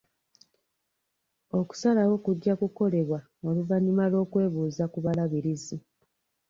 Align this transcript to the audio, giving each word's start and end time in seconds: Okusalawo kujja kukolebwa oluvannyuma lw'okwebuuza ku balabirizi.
Okusalawo 1.59 2.15
kujja 2.25 2.53
kukolebwa 2.61 3.19
oluvannyuma 3.47 4.03
lw'okwebuuza 4.11 4.83
ku 4.91 4.97
balabirizi. 5.05 5.77